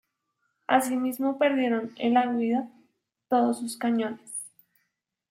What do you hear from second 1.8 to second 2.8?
en la huida